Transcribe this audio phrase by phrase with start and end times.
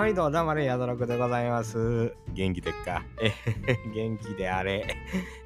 [0.00, 2.14] 毎度黙れやどろくでございます。
[2.32, 3.04] 元気でっか？
[3.20, 3.34] え
[3.94, 4.96] 元気であれ。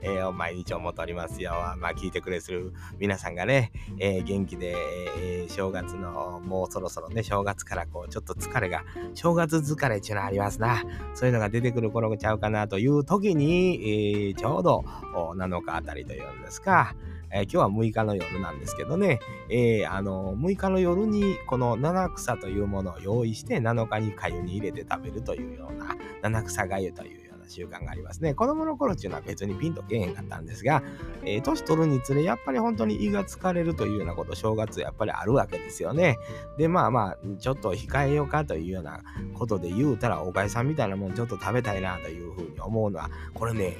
[0.01, 1.51] えー、毎日思っておりますよ。
[1.79, 4.77] まあ聞いてくれする皆さんがね、えー、元気で、
[5.19, 10.85] えー、正月のもうそろそろね、正月からこうちょっと疲れが、正月疲れっていうのありますな。
[11.15, 14.85] そういうのが出てくる頃ちゃうかなという時に、えー、ちょうど
[15.17, 16.95] 7日あたりというんですか。
[17.35, 19.19] えー、今日は6日の夜なんですけどね、
[19.51, 28.35] えー、あの6日の夜にこの七草というものを用意して7日に粥に入れて食べるというような七草粥というような習慣がありますね。
[28.35, 30.83] 子供の頃っていうのは別にピンとけえへんかったんですが、
[31.25, 36.17] えー、年取るにつれやっぱり本当に胃が疲れるというようなこと正月やっぱりあるわけですよね。
[36.57, 39.03] でまあまあちょっと控えようかというような
[39.35, 43.77] ことで言うたらおかえさんみたいなもんちょっと食べたいなというふうに思うのはこれね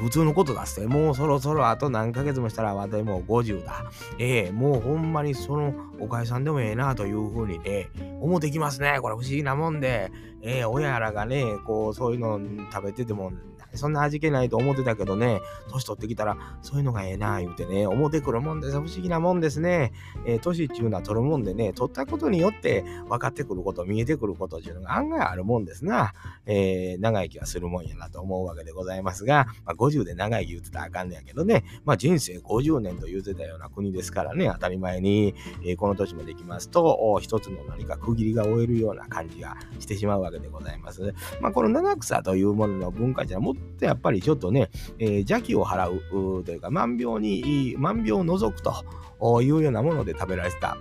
[0.00, 0.86] 普通のことだっすね。
[0.86, 3.84] もうそろそろあと何ヶ月もしたら私もう50だ。
[4.18, 7.88] ええー、もうほんまにそのおかえさんでもええなというふうにね、
[8.20, 8.98] 思ってきますね。
[9.00, 10.10] これ不思議なもんで、
[10.42, 12.40] ええー、親らがね、こうそういうの
[12.72, 13.32] 食べてても
[13.76, 18.72] そんな味気ないと思ってたけどね、年取ってきたら、そういうのがええな、言うてね、思ってくるもんです。
[18.74, 19.92] 不思議なもんですね。
[20.26, 26.12] えー、年っていうのは取るもんでね、取ったことによって分かってくること、見えてくることっていうのが案外あるもんですな。
[26.46, 41.14] えー、長生きはするもんやなと思うわけでございますが、まあ、50で長生き言うてたらあかんねやけどね、まあ、人生50年と言うてたような国ですからね、当たり前に、えー、この年もできますと、一つの何か区切りが終えるような感じがしてしまうわけでございます。
[41.40, 50.76] まあ、この七草というものの文化じゃもっやっぱりちょっとね、えー、邪気を払うというか、万病に、万病を除くというようなもので食べられてた。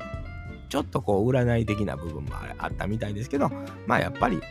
[0.70, 3.50] ちょっとこう占い的な部分もあったみたいですけど、
[3.88, 4.42] まあやっぱり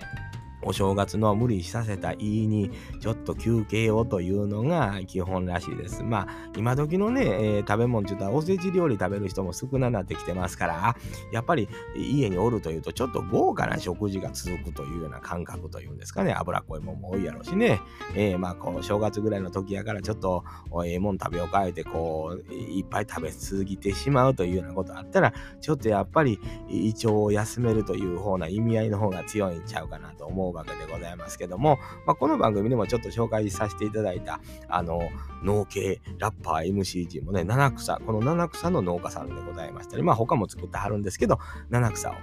[0.64, 2.70] お正月の無理させた胃に
[3.00, 6.02] ちょっと休憩をというのが基本らしいです。
[6.02, 10.96] まあ今時のね、えー、食べ物って言ったらおせち料理食べる人も少なくなってきてますから
[11.32, 17.80] やっぱり家におるというとちょっと豪華な食事が続くというような感覚というんですかね脂っこいもんも多いやろうしね、
[18.14, 20.44] えー、まあこう正月ぐらいの時やからちょっと
[20.84, 35.00] ええもん食べようかえてこういっぱい食べ過ぎてしまうというようなことあったらちょっとやっぱり胃腸を休めるという方な意味合いの方が強いんちゃうかなと思うわけでございますけども、まあ、この番組でもちょっと紹介させていただいた、あの、
[35.42, 41.38] 農系ラッパー MCG もね、七草、この七草の農家さんでございましたり、まあ他も作ってはるんですけど、
[41.70, 42.14] 七草を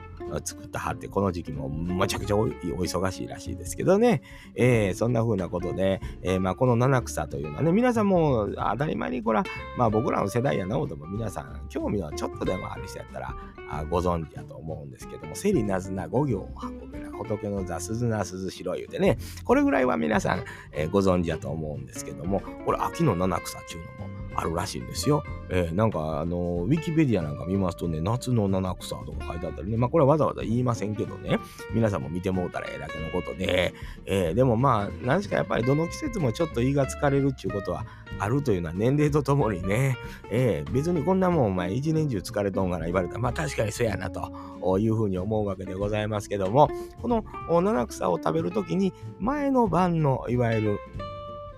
[0.44, 4.22] 作ったはって、この時期もむちゃくちゃお忙しいらしいですけどね、
[4.56, 9.46] えー、そんな風なことで、えー、まあこの七草というのはね、皆さんも当たり前にこれは、
[9.78, 13.36] まあ僕らの世代やなおとも皆さん興味はちょっとでもある人やったら
[13.70, 25.24] あご存知やと思うんですけども、セリナズナ五行を運べな仏の座鈴な鈴代言うてね、これぐらいは皆さん、えー、ご存知だと思うんですけども、これ秋の七草っていうのもあるらしいんですよ。
[25.50, 31.40] えー、なんかあのウィキペディアなんか見ますとね、夏の七草とか書いてあったりね、まあこれはわざわざ言いませんけどね、
[31.74, 33.74] 皆さんも見てもうたらええだけのことで、
[34.06, 37.86] えー、でもまあ、何しかやっぱりどの季節もちょっと胃が疲れるっていうことは
[38.20, 39.98] あるというのは年齢とともにね、
[40.30, 46.70] えー、別にこんなもんお前一年中疲れとんがな言われたら、まあ確かにそうやなというふうに思うわけでございますけども、
[47.02, 47.24] この
[47.62, 50.80] 七草を食べるときに前の晩のいわゆる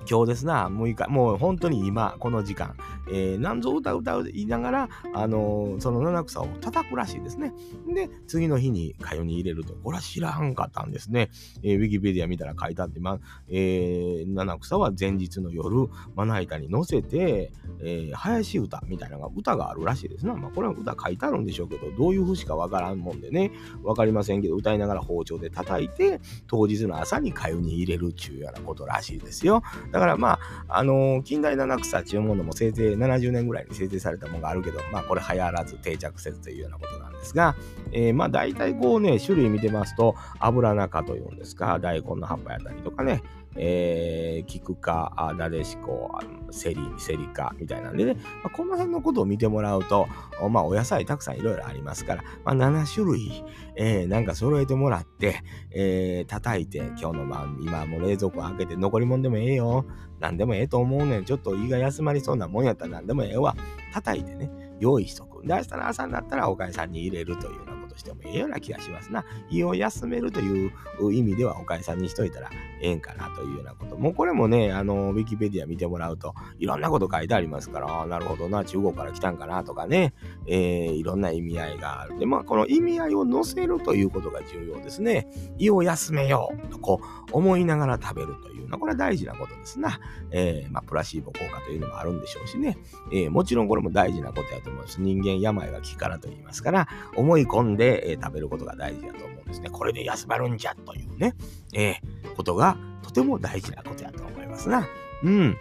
[0.10, 2.76] 今日ですな、6日、もう本当に今、この時間、
[3.10, 7.54] えー、なんぞ歌歌う言いながら、あのー、その七草を叩くらしいですね。
[7.94, 11.30] で、次の日にかゆに入れると、これは知らんかったんですね。
[11.64, 13.20] えー、ウィキペディア見たら書いてあって、ま
[13.50, 20.36] えー、七草は前日の夜、まな板に乗せて、えー、林歌みたいなのが歌があるらしいですな。
[20.36, 23.52] まあ、これは歌書いてあるんでしょうけど、どういう風しかわからんもんでね、
[23.84, 29.62] わかりませんけど、歌いながら包丁で叩いて、当日の朝にかゆに入れるっちゅうようなことらしいですよ。
[29.92, 37.56] だからまあ、あのー、近代七草っていうものもせいぜい70年ぐらいに制定されたものがあるけど、まあこれ流行らず定着せずというようなことなんですが、
[37.92, 43.24] えー、まあ大体こうね、種類見てますと、油中というんですか、大根の葉っぱやったりとかね、
[43.56, 46.12] えー、キク科、ナデシコ、
[46.52, 50.08] セリ、セリ科みたいなんでね、まあ、この辺のことを見てもらうと、
[50.50, 53.44] まあ、お野菜たくさんいろいろありますから、まあ、7種類、
[53.76, 55.42] えー、なんか揃えてもらって、
[55.72, 59.86] えー、叩いて、今日の晩、今もう冷蔵庫開けて、残り物でもええよ。
[60.20, 61.26] 何でもええと思うねん。
[61.26, 63.56] ちょっと胃が休まりそうなもんやったら何でもええわ。
[63.94, 65.46] 叩いてね、用意しとく。
[65.46, 69.24] で、明日の朝になったらおかえさんに入れるというようなとしてもええような気がしますな。
[69.50, 70.72] 胃を休めるという
[71.14, 72.50] 意味ではおかえさんにしといたら
[72.82, 73.96] ええんかなというようなこと。
[73.98, 80.14] もうこれもね、あの、ウィキペディア見てもらうといろんなこと書いてありますから、あなるほどな、中国から来たんかなとかね、
[80.48, 82.20] えー、いろんな意味合いがある。
[82.20, 85.28] で、まあ、この意味合いを載せるということが重要ですね。
[85.58, 90.00] 胃を休めようとこう思いながら食べるというのは、これは大事なことですな。
[90.32, 92.78] えー、まあ、プラシーボ効果というのもあるんでしょうしね。
[93.12, 95.02] えー、もちろんこれも大事なことやと思います。
[95.02, 99.70] 人間病は気からと言いますから、思い込んでで、えー、食べることが大事だと思うんですね。
[99.70, 101.36] これで休まるんじゃというね、
[101.74, 104.88] えー、ことがとても大事なことやと思いますな。
[105.24, 105.58] うん。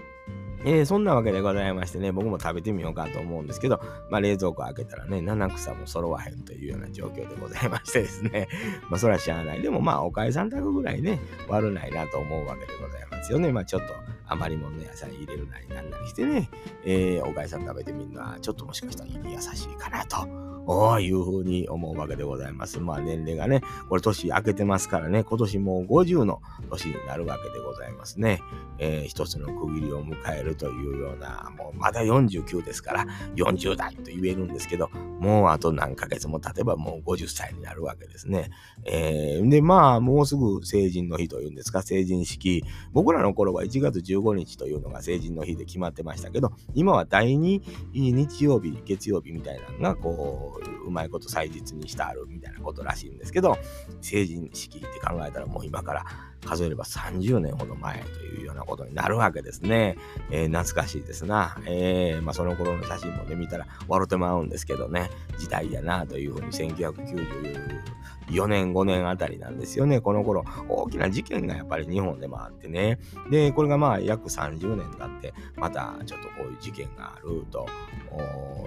[0.65, 8.47] えー、そんなわけでございましてね、僕も食べてみようかと思うんですけど、まあ、冷蔵庫開けたらね、七草も揃わへんというような状況でございましてですね、
[8.89, 9.63] まあ、それは知らない。
[9.63, 11.19] でもまあ、おかえさん宅ぐらいね、
[11.49, 13.51] 悪ないなと思うわけでございますよね。
[13.51, 13.95] まあ、ちょっと
[14.29, 16.49] 余り物の野菜入れるなりなんなりしてね、
[16.85, 20.52] えー、おかえさん食べてみるのは、ちょっともしかしたら胃に優しいかなと。
[20.67, 22.81] おいうふうに思うわけでございます。
[22.81, 28.41] まあ年齢がね、これ年明けてますからね、今年もう50の年になるわけでございますね。
[28.79, 33.07] えー、一つの区切りを迎えるというような、もうまだ49ですから、
[33.37, 34.91] 40代と言えるんですけど、
[35.23, 38.51] もうあと何ヶ月も経てばもう50歳になるわけですね。
[38.85, 42.65] えー、で、まあ、もうすぐ成人の日というんですか、成人式。
[42.93, 47.61] 僕らの頃は1月15日というのが成人の日で決まってましたけど、今は第2
[47.95, 53.57] 日曜日、月曜日みたいなのが、こう、うまいこと祭日にしてあるみたいなことらしいんですけど
[54.01, 56.05] 成人式って考えたらもう今から
[56.45, 59.97] 数えれば30年ほど前というようなことになるわけですね。
[60.33, 61.57] えー、懐かしいですな。
[61.67, 67.83] えー、まあ、その頃の写真もね、見たら笑ってまうんですけどね、時代やなというふうに1990
[68.31, 70.01] 4年、5年あたりなんですよね。
[70.01, 72.99] この頃、大きな事件がやっぱり日本でもあってね。
[73.31, 77.67] で、これがまあ約30年経って、またちょっとこういう事件があると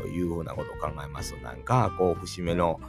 [0.08, 2.80] いうふうなことを考えますと、なんかこう節目の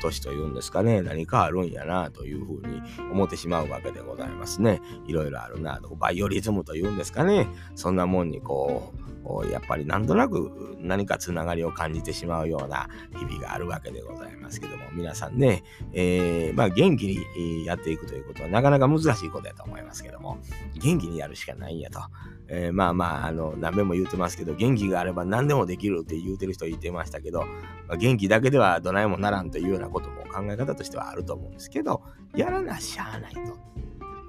[0.00, 4.80] 年というんですかね、何かあるんやなというふうに思ってしまうわけでございますね。
[5.06, 15.62] いろいろあるなと、バイオリズムというんですかね、そんなもんにこう、やっぱりなんとなく何かつながりを感じてしまうような日々があるわけでございますけども、皆さんね、
[15.92, 16.09] えー、
[16.54, 20.38] まあ元気にやっていくということはなかなか難しいことやと思いますけども、
[20.74, 22.00] 元気にやるしかないんやと。
[22.48, 27.44] えー、まあまあ、あの、何べも言うてますけど、元気があれば何でもできるって言うてる人言ってましたけど、
[27.86, 32.02] まあ、元気だけではどないもならんというようなことも考え方としてはあると思うんですけど、
[32.34, 33.40] やらなしゃあないと。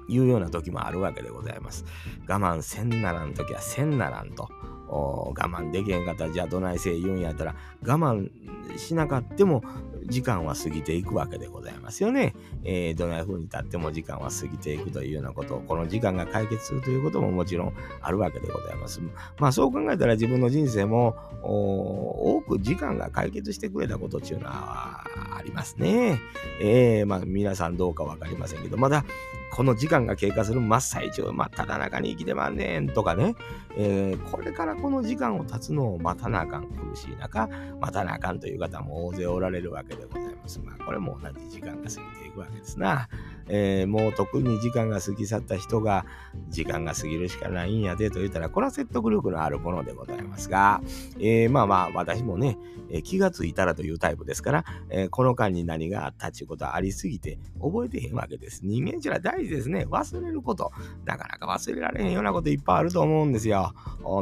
[0.08, 1.84] いうような時もあるわけでございます。
[2.28, 4.48] 我慢せんならん時はせんならんと。
[4.88, 8.28] 我慢できへんかったらじゃあどないせえ言うんやったら我慢
[8.76, 9.62] しなかっても
[10.06, 12.34] 時間は過ぎていくわけでございますよね。
[12.64, 19.00] えー、どな風に経っても時間は過ぎていくというようなことを、この時間が解決するということももちろんあるわけでございます。
[19.38, 25.04] まあそう考えたら自分の人生も多く時間が解決してくれたことっていうのは
[25.36, 26.18] ありますね。
[26.60, 29.04] えー、まあ皆さんどうかわかりませんけど、まだ
[29.52, 33.36] この時間が経過する真っ最中、真っ只中に生きてまんねんとかね、
[33.76, 40.58] えー、これからこの時間を経つのを待たなあかん、苦しい中、待たなあかんという方も大勢おられるわけでございます。
[40.60, 43.10] まあ、これも同じ時間が過ぎていくわけですな。
[43.48, 46.04] えー、もう特に時間が過ぎ去った人が、
[46.48, 50.80] 時間が過ぎるしかないんやでと言ったら、これは説得力のあるものでございますが、
[51.18, 52.56] えー、まあまあ、私もね、
[52.90, 58.60] え、気がついたらというタイプですから、えこの間に何があったっていうことはありすぎて覚えてへんわけです。
[58.64, 59.86] 人間じゃ大事ですね。
[59.90, 60.72] 忘れること。
[61.04, 63.72] なかなか忘れられへんようなこといっぱいあると思うんですよ。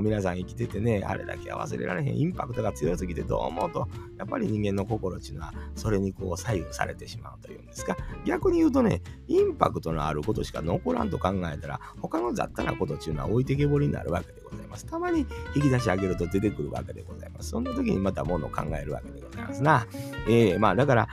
[0.03, 2.17] 皆さん生きててね、あれだけは忘れられへん。
[2.17, 3.89] インパクトが強すぎてどう思うと、
[4.19, 7.97] やっぱり人間の心っていうのは、それにこう左右されてしまうというんですか。
[8.25, 14.87] 逆に言うとね、インパクトのあることしか残らんと考えたら、他の雑多なことっていうのは置いてけぼりになるわけでございます。
[14.87, 17.51] たまに引き出し上げると出てくるわけでございます。
[17.51, 19.87] そんな時にまたものを考えるわけでございますな。
[20.29, 21.09] えー、まあだから、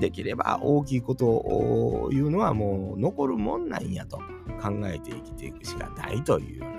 [0.00, 4.18] できれば大きいことを言うのはもう残るもんなんやと
[4.60, 6.77] 考えて生きていくしかないというような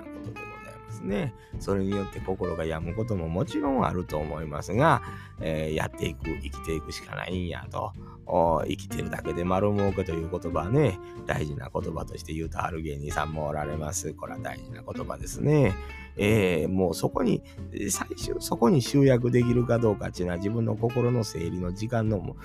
[0.99, 1.33] ですね。
[1.59, 5.01] それによって心が病むことももちろんあると思いますが、
[5.41, 7.93] えー、やっていく、生きていくしかないんやと。
[8.67, 14.13] 生きてるだけで丸儲けという言葉はね、大事な言葉として言うとある芸人さんもおられます。
[14.13, 15.73] これは大事な言葉ですね。
[16.15, 17.41] えー、もうそこに、
[17.89, 22.35] 最終そこに集約できるかどうかっていうのは自分の心の整理の時間の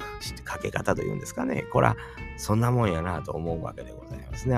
[0.45, 1.65] かけ方というんですかね。
[1.73, 1.97] これは
[2.39, 4.57] そんなもんやなと思うわけでございますね。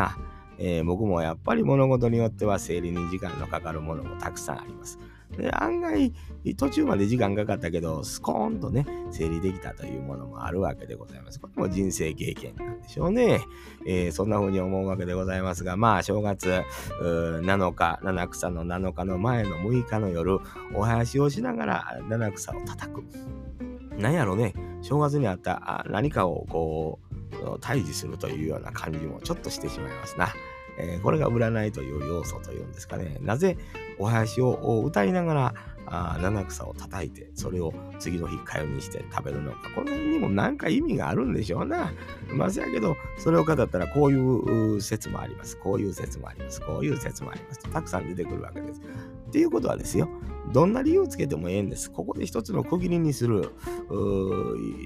[0.58, 4.98] えー、僕もやっぱり物事によっては整理に時間のかかるものもたくさんあります。
[5.36, 6.12] で案外、
[6.56, 11.40] 途中まで時間かかったけど、スコーンとね、整理できたというものもあるわけでございます。
[11.40, 13.40] これも人生経験なんでしょうね。
[13.86, 16.62] えー、そんな風に思うわけでございますが、まあ、正月
[17.02, 20.36] 7日、七草の7日の前の6日の夜、
[20.74, 23.04] お囃子をしながら七草を叩く。
[23.98, 27.05] なんやろね、正月にあった何かをこう、
[27.60, 30.32] 退治するというような感じもちょっとしてしまいますな。
[30.78, 33.18] えー、これが占いという要素というんですかね。
[33.22, 33.56] なぜ
[33.98, 35.54] お囃子を歌いながら
[35.86, 39.70] あ七草を叩いて、それを次の日かゆにして食べるのか。
[39.74, 41.92] これにも何か意味があるんでしょうな。
[42.28, 45.56] まあ、せやけど、それを語ったらこういう説もあります。
[45.56, 46.60] こういう説もあります。
[46.60, 47.70] こういう説もありますと。
[47.70, 48.80] たくさん出てくるわけです。
[48.80, 50.08] っていうことはですよ。
[50.52, 51.90] どんな理由をつけてもええんです。
[51.90, 53.50] ここで一つの区切りにする。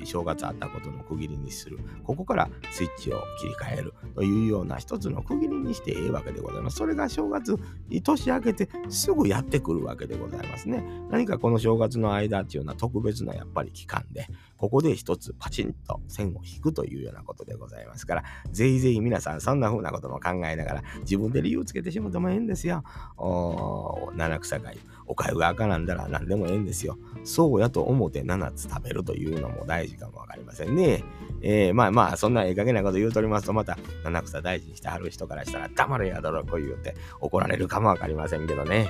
[0.05, 1.79] 正月あったことの区切りにする。
[2.05, 6.77] ここからスイッチを切り替えるというような一つの区切りにしてええわけでございます。
[6.77, 7.57] それが正月、
[8.03, 10.85] 年明けてすぐやってくるわけでございますね。
[11.11, 14.27] 何かこの正月の間っていうのは特別なやっぱり期間で、
[14.57, 22.83] ここで一つパチンと線を引くというようなことでございますから、ぜひぜひ皆さんそんな風なことも考えながら自分で理由をつけてしまってもええんですよ。
[23.17, 24.79] お七草がゆ、
[25.11, 26.97] おかゆが赤なんだら何でもええんですよ。
[27.25, 31.03] そうやと思って7つ食べるというのも大事かもわかりませんね。
[31.43, 38.89] えー、まあまあ、そんなええ加減なこと言うとりますと、また七草大事にしてはる人からしたら黙れやだろ、こう言うて怒られるかもわかりませんけどね。